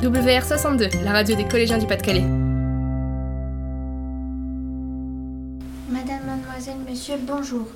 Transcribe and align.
WR62, 0.00 1.04
la 1.04 1.12
radio 1.12 1.36
des 1.36 1.44
collégiens 1.44 1.76
du 1.76 1.86
Pas-de-Calais. 1.86 2.24
Madame, 5.90 6.20
mademoiselle, 6.24 6.78
monsieur, 6.88 7.16
bonjour. 7.20 7.66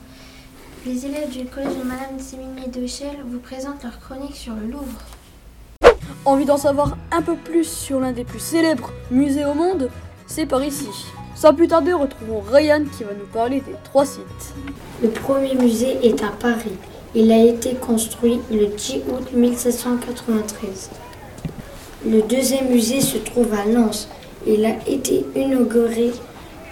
Les 0.87 1.05
élèves 1.05 1.29
du 1.29 1.45
collège 1.45 1.77
de 1.77 1.83
Madame 1.83 2.19
Séminier 2.19 2.69
de 2.69 2.87
Chelles 2.87 3.23
vous 3.27 3.41
présentent 3.41 3.83
leur 3.83 4.01
chronique 4.01 4.37
sur 4.37 4.55
le 4.55 4.69
Louvre. 4.69 5.03
Envie 6.25 6.47
d'en 6.47 6.57
savoir 6.57 6.97
un 7.13 7.21
peu 7.21 7.37
plus 7.37 7.65
sur 7.65 8.01
l'un 8.01 8.13
des 8.13 8.25
plus 8.25 8.41
célèbres 8.41 8.91
musées 9.11 9.45
au 9.45 9.53
monde? 9.53 9.91
C'est 10.27 10.47
par 10.47 10.65
ici. 10.65 10.89
Sans 11.35 11.53
plus 11.53 11.69
tarder, 11.69 11.93
retrouvons 11.93 12.41
Ryan 12.41 12.85
qui 12.97 13.05
va 13.05 13.13
nous 13.13 13.27
parler 13.35 13.61
des 13.61 13.75
trois 13.85 14.07
sites. 14.07 14.55
Le 15.03 15.11
premier 15.11 15.55
musée 15.57 15.99
est 16.03 16.23
à 16.23 16.29
Paris. 16.29 16.73
Il 17.15 17.31
a 17.31 17.45
été 17.45 17.75
construit 17.75 18.41
le 18.51 18.69
10 18.69 19.03
août 19.11 19.31
1793. 19.35 20.89
Le 22.07 22.21
deuxième 22.21 22.69
musée 22.69 23.01
se 23.01 23.17
trouve 23.17 23.55
à 23.55 23.65
Lens. 23.65 24.09
Il 24.47 24.67
a 24.67 24.77
été 24.87 25.25
inauguré 25.35 26.13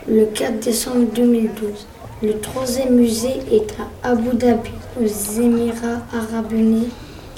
le 0.06 0.26
4 0.26 0.60
décembre 0.60 1.06
2012. 1.14 1.86
Le 2.22 2.38
troisième 2.38 2.96
musée 2.96 3.40
est 3.50 3.74
à 3.80 4.10
Abu 4.10 4.36
Dhabi, 4.36 4.70
aux 5.00 5.40
Émirats 5.40 6.02
arabes 6.12 6.52
unis. 6.52 6.88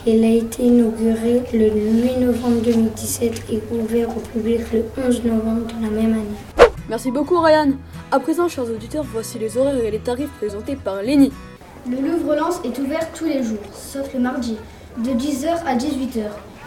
Il 0.08 0.24
a 0.24 0.28
été 0.28 0.64
inauguré 0.64 1.44
le 1.52 1.70
8 1.70 2.18
novembre 2.18 2.62
2017 2.64 3.44
et 3.52 3.62
ouvert 3.72 4.08
au 4.08 4.20
public 4.20 4.62
le 4.72 4.84
11 5.06 5.22
novembre 5.22 5.66
de 5.68 5.84
la 5.84 5.90
même 5.90 6.14
année. 6.14 6.68
Merci 6.88 7.12
beaucoup 7.12 7.38
Ryan. 7.38 7.74
À 8.10 8.18
présent, 8.18 8.48
chers 8.48 8.64
auditeurs, 8.64 9.04
voici 9.04 9.38
les 9.38 9.56
horaires 9.56 9.84
et 9.84 9.92
les 9.92 10.00
tarifs 10.00 10.32
présentés 10.38 10.74
par 10.74 11.00
Lenny. 11.00 11.30
Le 11.88 11.98
Louvre-Lens 11.98 12.60
est 12.64 12.76
ouvert 12.80 13.12
tous 13.12 13.26
les 13.26 13.44
jours, 13.44 13.58
sauf 13.72 14.12
le 14.12 14.18
mardi, 14.18 14.56
de 14.98 15.10
10h 15.10 15.64
à 15.64 15.76
18h. 15.76 16.24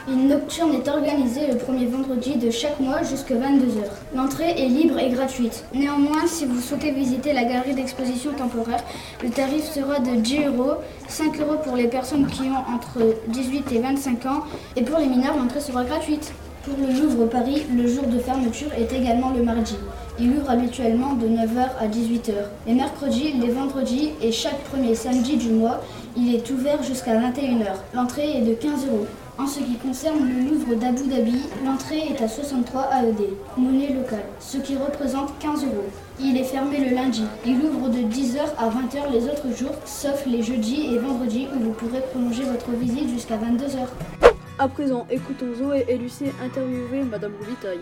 Une 0.09 0.29
nocturne 0.29 0.73
est 0.73 0.87
organisée 0.87 1.47
le 1.51 1.57
premier 1.57 1.85
vendredi 1.85 2.37
de 2.37 2.49
chaque 2.49 2.79
mois 2.79 3.03
jusqu'à 3.03 3.35
22h. 3.35 3.83
L'entrée 4.15 4.51
est 4.51 4.69
libre 4.69 4.97
et 4.99 5.09
gratuite. 5.09 5.65
Néanmoins, 5.73 6.25
si 6.27 6.45
vous 6.45 6.61
souhaitez 6.61 6.91
visiter 6.91 7.33
la 7.33 7.43
galerie 7.43 7.73
d'exposition 7.73 8.31
temporaire, 8.31 8.81
le 9.21 9.29
tarif 9.29 9.65
sera 9.69 9.99
de 9.99 10.15
10 10.15 10.45
euros, 10.45 10.75
5 11.09 11.41
euros 11.41 11.57
pour 11.61 11.75
les 11.75 11.89
personnes 11.89 12.25
qui 12.25 12.43
ont 12.43 12.73
entre 12.73 13.17
18 13.27 13.69
et 13.73 13.79
25 13.79 14.25
ans, 14.27 14.43
et 14.77 14.83
pour 14.83 14.97
les 14.97 15.07
mineurs, 15.07 15.35
l'entrée 15.35 15.59
sera 15.59 15.83
gratuite. 15.83 16.31
Pour 16.63 16.75
le 16.77 17.01
Louvre 17.01 17.25
Paris, 17.25 17.63
le 17.75 17.85
jour 17.85 18.07
de 18.07 18.19
fermeture 18.19 18.71
est 18.77 18.93
également 18.93 19.31
le 19.31 19.43
mardi. 19.43 19.75
Il 20.19 20.31
ouvre 20.37 20.49
habituellement 20.49 21.15
de 21.15 21.27
9h 21.27 21.67
à 21.81 21.87
18h. 21.87 22.31
Les 22.65 22.75
mercredis, 22.75 23.33
les 23.33 23.49
vendredis 23.49 24.11
et 24.21 24.31
chaque 24.31 24.63
premier 24.71 24.95
samedi 24.95 25.35
du 25.35 25.49
mois, 25.49 25.81
il 26.15 26.33
est 26.33 26.49
ouvert 26.49 26.81
jusqu'à 26.81 27.19
21h. 27.19 27.73
L'entrée 27.93 28.37
est 28.37 28.41
de 28.41 28.53
15 28.53 28.85
euros. 28.87 29.05
En 29.39 29.45
ce 29.45 29.59
qui 29.59 29.75
concerne 29.75 30.27
le 30.27 30.49
Louvre 30.49 30.73
d'Abu 30.73 31.03
Dhabi, 31.07 31.43
l'entrée 31.63 31.99
est 32.09 32.23
à 32.23 32.27
63 32.27 32.89
AED, 32.91 33.21
monnaie 33.55 33.93
locale, 33.93 34.25
ce 34.39 34.57
qui 34.57 34.75
représente 34.75 35.37
15 35.37 35.63
euros. 35.65 35.85
Il 36.19 36.37
est 36.37 36.43
fermé 36.43 36.79
le 36.79 36.95
lundi. 36.95 37.23
Il 37.45 37.57
ouvre 37.57 37.89
de 37.89 37.99
10h 37.99 38.39
à 38.57 38.69
20h 38.69 39.11
les 39.11 39.25
autres 39.25 39.55
jours, 39.55 39.75
sauf 39.85 40.25
les 40.25 40.41
jeudis 40.41 40.87
et 40.91 40.97
vendredis 40.97 41.47
où 41.55 41.59
vous 41.65 41.71
pourrez 41.73 42.01
prolonger 42.11 42.43
votre 42.45 42.71
visite 42.71 43.09
jusqu'à 43.09 43.37
22h. 43.37 44.31
À 44.57 44.67
présent, 44.67 45.05
écoutons 45.11 45.53
Zoé 45.55 45.85
et 45.87 45.97
Lucie 45.97 46.31
interviewer 46.43 47.03
Madame 47.03 47.33
Robitaille. 47.39 47.81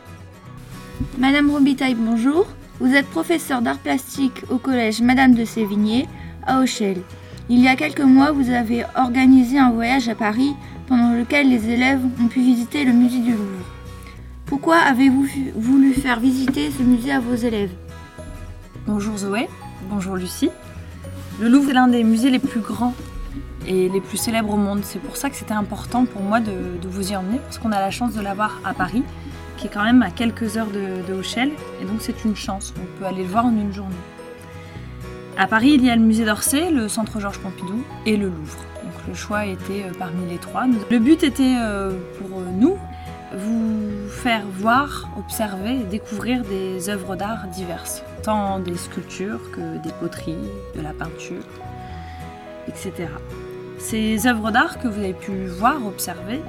Madame 1.18 1.50
Robitaille, 1.50 1.96
bonjour. 1.96 2.48
Vous 2.82 2.94
êtes 2.94 3.08
professeure 3.08 3.62
d'art 3.62 3.80
plastique 3.80 4.44
au 4.50 4.58
collège 4.58 5.02
Madame 5.02 5.34
de 5.34 5.46
Sévigné 5.46 6.10
à 6.46 6.60
Auchel. 6.60 6.98
Il 7.48 7.60
y 7.60 7.68
a 7.68 7.76
quelques 7.76 8.02
mois, 8.02 8.32
vous 8.32 8.50
avez 8.50 8.86
organisé 8.96 9.60
un 9.60 9.70
voyage 9.70 10.10
à 10.10 10.16
Paris 10.16 10.56
pendant 10.88 11.12
lequel 11.12 11.48
les 11.48 11.70
élèves 11.70 12.02
ont 12.20 12.28
pu 12.28 12.40
visiter 12.40 12.84
le 12.86 12.92
musée 12.92 13.20
du 13.20 13.34
Louvre. 13.34 13.66
Pourquoi 14.48 14.78
avez-vous 14.78 15.28
voulu 15.56 15.94
faire 15.94 16.20
visiter 16.20 16.72
ce 16.72 16.82
musée 16.82 17.12
à 17.12 17.20
vos 17.20 17.36
élèves? 17.36 17.70
Bonjour 18.88 19.16
Zoé, 19.18 19.48
bonjour 19.92 20.16
Lucie. 20.16 20.50
Le 21.40 21.48
Louvre 21.48 21.70
est 21.70 21.74
l'un 21.74 21.88
des 21.88 22.04
musées 22.04 22.32
les 22.32 22.40
plus 22.40 22.62
grands 22.62 22.96
et 23.68 23.90
les 23.90 24.02
plus 24.02 24.18
célèbres 24.18 24.56
au 24.56 24.58
monde. 24.58 24.80
C'est 24.82 25.00
pour 25.00 25.16
ça 25.16 25.30
que 25.30 25.36
c'était 25.36 25.54
important 25.54 26.06
pour 26.06 26.24
moi 26.24 26.40
de, 26.40 26.52
vous 26.88 27.12
y 27.12 27.16
emmener, 27.16 27.38
parce 27.38 27.60
qu'on 27.60 27.72
a 27.72 27.80
la 27.80 27.92
chance 27.92 28.16
de 28.16 28.22
l'avoir 28.22 28.60
à 28.66 28.74
Paris, 28.74 29.04
qui 29.58 29.68
est 29.68 29.70
quand 29.72 29.84
même 29.84 30.02
à 30.02 30.10
quelques 30.10 30.58
heures 30.58 30.72
de, 30.72 31.08
de 31.08 31.22
et 31.22 31.86
donc 31.86 31.98
c'est 32.00 32.26
une 32.26 32.36
chance. 32.36 32.74
On 32.82 33.00
peut 33.00 33.06
aller 33.06 33.22
le 33.22 33.30
voir 33.30 33.46
en 33.46 33.52
une 33.52 33.72
journée. 33.72 33.94
À 35.38 35.48
Paris, 35.48 35.72
il 35.74 35.84
y 35.84 35.90
a 35.90 35.96
le 35.98 36.02
musée 36.02 36.24
d'Orsay, 36.24 36.72
le 36.72 36.88
centre 36.88 37.20
Georges 37.20 37.40
Pompidou 37.40 37.84
et 38.06 38.16
le 38.16 38.28
Louvre. 38.28 38.64
Donc 38.84 38.94
le 39.06 39.14
choix 39.14 39.46
était 39.46 39.84
euh, 39.84 39.92
parmi 40.00 40.30
les 40.30 40.38
trois. 40.38 40.66
Le 40.90 40.98
but 40.98 41.24
était 41.24 41.58
euh, 41.60 41.92
pour 42.18 42.40
nous 42.40 42.78
vous 43.36 44.08
faire 44.10 44.44
voir, 44.60 45.10
observer 45.20 45.80
découvrir 45.80 46.44
des 46.44 46.90
œuvres 46.90 47.18
d'art 47.18 47.48
diverses, 47.48 48.02
tant 48.24 48.60
des 48.60 48.78
sculptures 48.78 49.52
que 49.52 49.78
des 49.84 49.92
poteries, 50.00 50.38
de 50.74 50.80
la 50.82 50.94
peinture, 50.94 51.44
etc. 52.70 53.10
Ces 53.78 54.28
œuvres 54.28 54.52
d'art 54.52 54.80
que 54.80 54.88
vous 54.88 55.00
avez 55.00 55.14
pu 55.14 55.48
voir, 55.48 55.86
observer, 55.86 56.40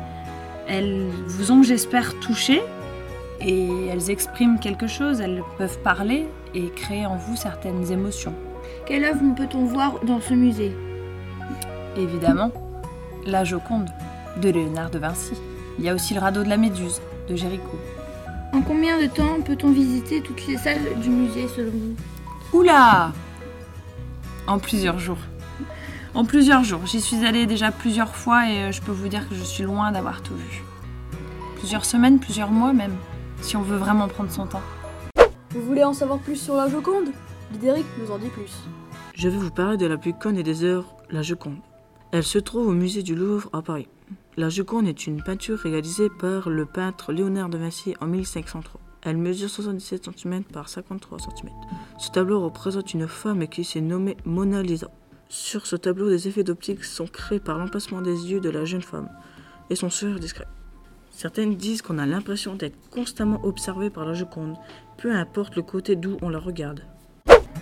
elles 0.69 1.09
vous 1.27 1.51
ont, 1.51 1.65
j'espère, 1.65 2.15
touché 2.21 2.63
et 3.41 3.89
elles 3.89 4.11
expriment 4.11 4.61
quelque 4.61 4.87
chose, 4.87 5.21
elles 5.21 5.43
peuvent 5.59 5.79
parler 5.81 6.29
et 6.57 6.71
créer 6.71 7.07
en 7.07 7.17
vous 7.17 7.37
certaines 7.37 7.93
émotions. 7.93 8.35
Quelle 8.87 9.05
œuvre 9.05 9.21
peut-on 9.37 9.67
voir 9.67 10.01
dans 10.05 10.21
ce 10.21 10.33
musée? 10.33 10.75
Évidemment, 11.97 12.51
la 13.27 13.45
Joconde 13.45 13.89
de 14.41 14.49
Léonard 14.49 14.91
de 14.91 14.99
Vinci. 14.99 15.35
Il 15.79 15.85
y 15.85 15.89
a 15.91 15.95
aussi 15.95 16.15
le 16.15 16.21
radeau 16.21 16.43
de 16.43 16.49
la 16.49 16.57
Méduse 16.57 17.01
de 17.29 17.37
Géricault. 17.37 17.79
En 18.55 18.63
combien 18.63 18.99
de 19.01 19.07
temps 19.07 19.41
peut-on 19.45 19.71
visiter 19.71 20.23
toutes 20.23 20.47
les 20.47 20.57
salles 20.57 20.99
du 21.03 21.11
musée 21.11 21.47
selon 21.49 21.73
vous? 21.73 22.59
Oula 22.59 23.13
En 24.47 24.59
plusieurs 24.59 24.99
jours. 24.99 25.19
En 26.15 26.25
plusieurs 26.25 26.65
jours. 26.65 26.87
J'y 26.87 27.03
suis 27.03 27.27
allée 27.27 27.45
déjà 27.45 27.71
plusieurs 27.71 28.17
fois 28.17 28.49
et 28.49 28.63
euh, 28.63 28.73
je 28.73 28.81
peux 28.81 28.93
vous 28.93 29.09
dire 29.09 29.29
que 29.29 29.35
je 29.35 29.43
suis 29.43 29.65
loin 29.65 29.93
d'avoir 29.93 30.23
tout 30.23 30.35
vu. 30.35 30.63
Plusieurs 31.59 31.85
semaines, 31.85 32.19
plusieurs 32.19 32.51
mois 32.51 32.73
même, 32.73 32.97
si 33.43 33.57
on 33.57 33.63
veut 33.63 33.77
vraiment 33.77 34.09
prendre 34.09 34.31
son 34.31 34.47
temps. 34.47 34.63
Vous 35.57 35.63
voulez 35.63 35.85
en 35.85 35.95
savoir 35.95 36.19
plus 36.19 36.37
sur 36.37 36.55
la 36.55 36.69
Joconde? 36.69 37.09
Lidéric 37.51 37.87
nous 37.99 38.11
en 38.11 38.19
dit 38.19 38.29
plus. 38.29 38.53
Je 39.15 39.31
vais 39.31 39.39
vous 39.39 39.51
parler 39.51 39.79
de 39.79 39.87
la 39.87 39.97
plus 39.97 40.13
conne 40.13 40.43
des 40.43 40.65
œuvres, 40.65 40.95
la 41.09 41.23
Joconde. 41.23 41.57
Elle 42.13 42.25
se 42.25 42.39
trouve 42.39 42.67
au 42.67 42.73
musée 42.73 43.03
du 43.03 43.15
Louvre 43.15 43.49
à 43.55 43.63
Paris. 43.63 43.89
La 44.37 44.51
Joconde 44.51 44.87
est 44.87 45.07
une 45.07 45.23
peinture 45.23 45.59
réalisée 45.59 46.11
par 46.11 46.51
le 46.51 46.67
peintre 46.67 47.11
Léonard 47.11 47.49
de 47.49 47.57
Vinci 47.57 47.95
en 48.03 48.07
1503. 48.07 48.83
Elle 49.01 49.17
mesure 49.17 49.49
77 49.49 50.11
cm 50.15 50.45
par 50.45 50.69
53 50.69 51.21
cm. 51.21 51.51
Ce 51.97 52.11
tableau 52.11 52.45
représente 52.45 52.93
une 52.93 53.09
femme 53.09 53.49
qui 53.49 53.65
s'est 53.65 53.81
nommée 53.81 54.19
Mona 54.27 54.63
Lisa. 54.63 54.91
Sur 55.31 55.67
ce 55.67 55.77
tableau, 55.77 56.11
des 56.11 56.29
effets 56.29 56.45
d'optique 56.45 56.85
sont 56.85 57.07
créés 57.07 57.41
par 57.41 57.57
l'emplacement 57.57 58.03
des 58.03 58.31
yeux 58.31 58.41
de 58.41 58.51
la 58.51 58.67
jeune 58.67 58.83
femme 58.83 59.09
et 59.71 59.75
son 59.75 59.89
sourire 59.89 60.21
discret. 60.21 60.47
Certaines 61.17 61.55
disent 61.55 61.81
qu'on 61.81 61.97
a 61.97 62.05
l'impression 62.05 62.57
d'être 62.57 62.77
constamment 62.91 63.41
observé 63.43 63.89
par 63.89 64.05
la 64.05 64.13
Joconde, 64.13 64.55
peu 64.99 65.11
importe 65.11 65.57
le 65.57 65.63
côté 65.63 65.97
d'où 65.97 66.19
on 66.21 66.29
la 66.29 66.39
regarde. 66.39 66.83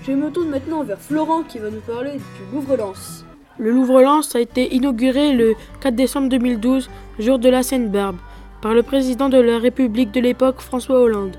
Je 0.02 0.10
me 0.10 0.28
tourne 0.32 0.48
maintenant 0.48 0.82
vers 0.82 0.98
Florent 0.98 1.44
qui 1.44 1.60
va 1.60 1.70
nous 1.70 1.80
parler 1.82 2.14
du 2.14 2.52
Louvre-Lens. 2.52 3.24
Le 3.58 3.70
Louvre-Lens 3.70 4.34
a 4.34 4.40
été 4.40 4.74
inauguré 4.74 5.32
le 5.32 5.54
4 5.82 5.94
décembre 5.94 6.28
2012, 6.30 6.90
jour 7.20 7.38
de 7.38 7.48
la 7.48 7.62
Seine-Barbe, 7.62 8.16
par 8.60 8.74
le 8.74 8.82
président 8.82 9.28
de 9.28 9.38
la 9.38 9.60
République 9.60 10.10
de 10.10 10.20
l'époque 10.20 10.60
François 10.60 10.98
Hollande. 10.98 11.36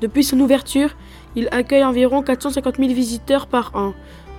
Depuis 0.00 0.22
son 0.22 0.38
ouverture, 0.38 0.90
il 1.34 1.48
accueille 1.50 1.84
environ 1.84 2.22
450 2.22 2.76
000 2.76 2.92
visiteurs 2.94 3.48
par 3.48 3.74
an, 3.74 3.94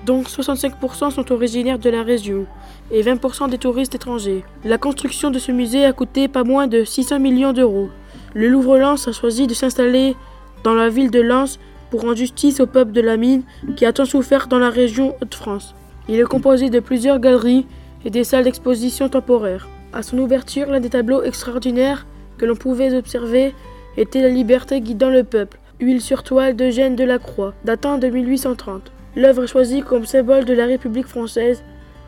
dont 0.05 0.21
65% 0.21 1.11
sont 1.11 1.31
originaires 1.31 1.79
de 1.79 1.89
la 1.89 2.03
région 2.03 2.45
et 2.91 3.01
20% 3.01 3.49
des 3.49 3.57
touristes 3.57 3.95
étrangers. 3.95 4.43
La 4.63 4.77
construction 4.77 5.31
de 5.31 5.39
ce 5.39 5.51
musée 5.51 5.85
a 5.85 5.93
coûté 5.93 6.27
pas 6.27 6.43
moins 6.43 6.67
de 6.67 6.83
600 6.83 7.19
millions 7.19 7.53
d'euros. 7.53 7.89
Le 8.33 8.47
Louvre-Lens 8.47 9.07
a 9.07 9.11
choisi 9.11 9.47
de 9.47 9.53
s'installer 9.53 10.15
dans 10.63 10.73
la 10.73 10.89
ville 10.89 11.11
de 11.11 11.21
Lens 11.21 11.59
pour 11.89 12.01
rendre 12.01 12.15
justice 12.15 12.59
au 12.59 12.65
peuple 12.65 12.91
de 12.91 13.01
la 13.01 13.17
mine 13.17 13.43
qui 13.75 13.85
a 13.85 13.93
tant 13.93 14.05
souffert 14.05 14.47
dans 14.47 14.59
la 14.59 14.69
région 14.69 15.15
Hauts-de-France. 15.21 15.75
Il 16.09 16.19
est 16.19 16.23
composé 16.23 16.69
de 16.69 16.79
plusieurs 16.79 17.19
galeries 17.19 17.65
et 18.03 18.09
des 18.09 18.23
salles 18.23 18.43
d'exposition 18.43 19.09
temporaires. 19.09 19.69
À 19.93 20.03
son 20.03 20.17
ouverture, 20.17 20.69
l'un 20.69 20.79
des 20.79 20.89
tableaux 20.89 21.23
extraordinaires 21.23 22.05
que 22.37 22.45
l'on 22.45 22.55
pouvait 22.55 22.95
observer 22.95 23.53
était 23.95 24.21
La 24.21 24.29
liberté 24.29 24.81
guidant 24.81 25.09
le 25.09 25.23
peuple, 25.23 25.59
huile 25.79 26.01
sur 26.01 26.23
toile 26.23 26.55
d'Eugène 26.55 26.95
Delacroix, 26.95 27.53
datant 27.63 27.99
de 27.99 28.07
1830. 28.07 28.91
L'œuvre 29.15 29.43
est 29.43 29.47
choisie 29.47 29.83
comme 29.83 30.07
symbole 30.07 30.43
de 30.43 30.55
la 30.55 30.65
République 30.65 31.05
française 31.05 31.63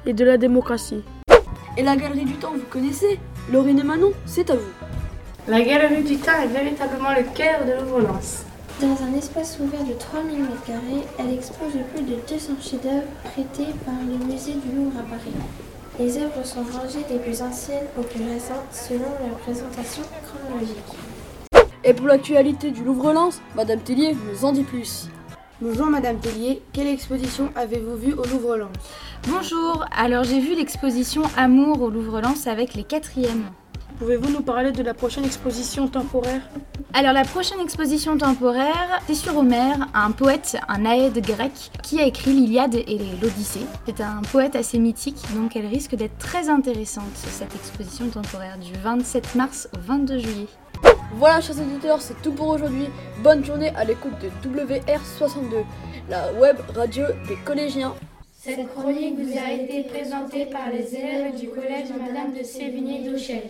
et 0.08 0.14
de 0.14 0.26
la 0.26 0.38
démocratie. 0.38 1.04
Et 1.78 1.84
la 1.84 1.96
Galerie 1.96 2.26
du 2.26 2.34
Temps, 2.34 2.54
vous 2.54 2.66
connaissez 2.68 3.20
Laurine 3.54 3.80
et 3.80 3.84
Manon, 3.84 4.12
c'est 4.26 4.50
à 4.50 4.56
vous. 4.56 4.72
La 5.48 5.62
Galerie 5.62 6.02
du 6.02 6.18
Temps 6.18 6.42
est 6.44 6.48
véritablement 6.48 7.12
le 7.12 7.24
cœur 7.36 7.64
de 7.64 7.80
Louvre-Lens. 7.80 8.46
Dans 8.82 8.98
un 9.04 9.16
espace 9.16 9.60
ouvert 9.60 9.84
de 9.84 9.94
3000 9.94 10.40
m2, 10.40 11.04
elle 11.20 11.34
expose 11.36 11.74
plus 11.94 12.04
de 12.04 12.16
200 12.28 12.54
chefs-d'œuvre 12.60 13.04
prêtés 13.24 13.72
par 13.86 13.94
le 14.02 14.26
musée 14.26 14.54
du 14.54 14.76
Louvre 14.76 15.00
à 15.00 15.04
Paris. 15.04 15.36
Les 16.00 16.18
œuvres 16.18 16.44
sont 16.44 16.64
rangées 16.64 17.06
des 17.08 17.20
plus 17.20 17.40
anciennes 17.44 17.86
aux 18.00 18.02
plus 18.02 18.24
récentes 18.24 18.66
selon 18.72 19.06
leur 19.22 19.38
présentation 19.38 20.02
chronologique. 20.26 20.78
Et 21.84 21.94
pour 21.94 22.08
l'actualité 22.08 22.72
du 22.72 22.84
Louvre-Lens, 22.84 23.42
Madame 23.56 23.80
Tellier 23.80 24.18
nous 24.32 24.44
en 24.44 24.54
dit 24.54 24.64
plus. 24.64 25.08
Bonjour 25.62 25.86
Madame 25.86 26.20
Tellier, 26.20 26.62
quelle 26.74 26.88
exposition 26.88 27.50
avez-vous 27.56 27.96
vue 27.96 28.12
au 28.12 28.26
Louvre-Lens? 28.26 28.74
Bonjour, 29.30 29.86
alors 29.98 30.26
j'ai 30.26 30.42
vu 30.42 30.54
l'exposition 30.54 31.22
Amour 31.38 31.82
au 31.82 31.90
Louvre-Lens 31.90 32.48
avec 32.48 32.74
les 32.74 32.84
quatrièmes. 32.84 33.46
Pouvez-vous 33.98 34.34
nous 34.34 34.42
parler 34.42 34.74
de 34.74 34.84
la 34.84 34.94
prochaine 34.94 35.24
exposition 35.24 35.88
temporaire? 35.88 36.42
Alors 36.94 37.14
la 37.14 37.24
prochaine 37.24 37.62
exposition 37.62 38.18
temporaire, 38.18 39.00
c'est 39.08 39.16
sur 39.16 39.38
Homère, 39.38 39.88
un 39.94 40.12
poète, 40.12 40.58
un 40.68 40.84
aède 40.84 41.26
grec, 41.26 41.72
qui 41.82 42.02
a 42.02 42.06
écrit 42.06 42.34
l'Iliade 42.34 42.76
et 42.76 43.00
l'Odyssée. 43.22 43.66
C'est 43.86 44.02
un 44.02 44.24
poète 44.30 44.58
assez 44.58 44.78
mythique, 44.78 45.24
donc 45.36 45.56
elle 45.56 45.68
risque 45.68 45.96
d'être 45.96 46.18
très 46.18 46.50
intéressante, 46.50 47.16
cette 47.16 47.56
exposition 47.56 48.10
temporaire 48.10 48.58
du 48.58 48.74
27 48.84 49.36
mars 49.36 49.70
au 49.74 49.80
22 49.80 50.20
juillet. 50.20 50.48
Voilà, 51.18 51.40
chers 51.40 51.58
auditeurs, 51.58 52.02
c'est 52.02 52.22
tout 52.22 52.34
pour 52.34 52.50
aujourd'hui. 52.50 52.88
Bonne 53.24 53.46
journée 53.46 53.70
à 53.78 53.86
l'écoute 53.86 54.12
de 54.22 54.28
WR62, 54.50 55.64
la 56.10 56.34
web 56.34 56.58
radio 56.76 57.06
des 57.30 57.38
collégiens. 57.46 57.96
Cette 58.34 58.68
chronique 58.76 59.18
vous 59.18 59.38
a 59.38 59.54
été 59.54 59.84
présentée 59.86 60.46
par 60.48 60.70
les 60.74 60.94
élèves 60.94 61.40
du 61.40 61.48
collège 61.48 61.88
Madame 61.98 62.34
de 62.38 62.44
Sévigné 62.44 63.10
d'Auchel. 63.10 63.44